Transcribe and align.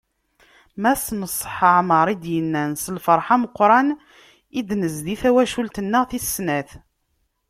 Mass 0.81 1.03
Neṣṣaḥ 1.19 1.57
Ɛmer, 1.79 2.07
i 2.13 2.15
d-yennan: 2.21 2.71
“S 2.75 2.85
lferḥ 2.95 3.27
meqqren 3.41 3.87
i 4.59 4.61
d-nezdi 4.67 5.15
tawcult-nneɣ 5.21 6.03
tis 6.09 6.27
snat." 6.35 6.69